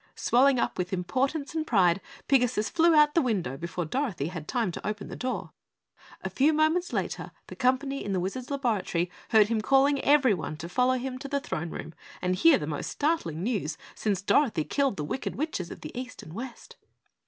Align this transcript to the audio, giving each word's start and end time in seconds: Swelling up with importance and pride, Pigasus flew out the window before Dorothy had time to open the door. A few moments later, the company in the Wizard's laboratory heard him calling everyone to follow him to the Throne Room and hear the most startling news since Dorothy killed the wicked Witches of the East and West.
Swelling 0.15 0.57
up 0.57 0.79
with 0.79 0.91
importance 0.93 1.53
and 1.53 1.67
pride, 1.67 2.01
Pigasus 2.27 2.71
flew 2.71 2.95
out 2.95 3.13
the 3.13 3.21
window 3.21 3.55
before 3.55 3.85
Dorothy 3.85 4.29
had 4.29 4.47
time 4.47 4.71
to 4.71 4.87
open 4.87 5.09
the 5.09 5.15
door. 5.15 5.51
A 6.23 6.29
few 6.31 6.53
moments 6.53 6.91
later, 6.91 7.29
the 7.45 7.55
company 7.55 8.03
in 8.03 8.11
the 8.11 8.19
Wizard's 8.19 8.49
laboratory 8.49 9.11
heard 9.29 9.47
him 9.49 9.61
calling 9.61 10.03
everyone 10.03 10.57
to 10.57 10.67
follow 10.67 10.95
him 10.97 11.19
to 11.19 11.27
the 11.27 11.39
Throne 11.39 11.69
Room 11.69 11.93
and 12.19 12.33
hear 12.35 12.57
the 12.57 12.65
most 12.65 12.89
startling 12.89 13.43
news 13.43 13.77
since 13.93 14.23
Dorothy 14.23 14.63
killed 14.63 14.97
the 14.97 15.03
wicked 15.03 15.35
Witches 15.35 15.69
of 15.69 15.81
the 15.81 15.91
East 15.95 16.23
and 16.23 16.33
West. 16.33 16.77